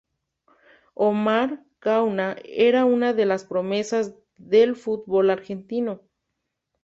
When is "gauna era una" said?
1.79-3.13